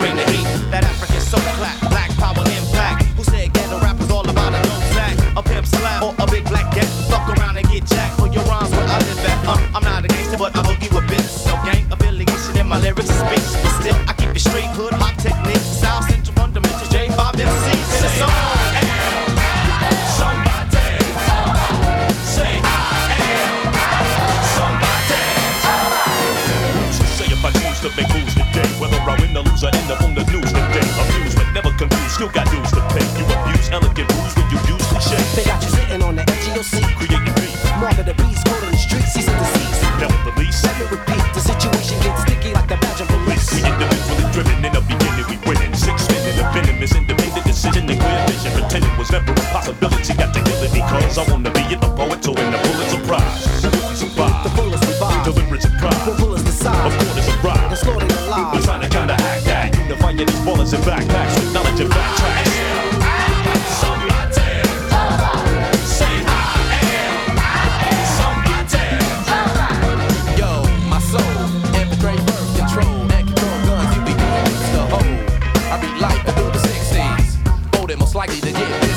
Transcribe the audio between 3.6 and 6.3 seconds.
rap is all about a no sack, a pimp slap, or a